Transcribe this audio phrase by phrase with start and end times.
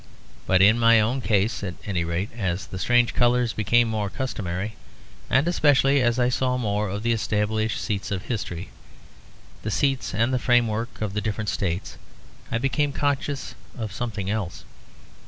[0.47, 4.75] But, in my own case at any rate, as the strange colours became more customary,
[5.29, 8.69] and especially as I saw more of the established seats of history,
[9.61, 11.97] the cities and the framework of the different states,
[12.51, 14.63] I became conscious of something else.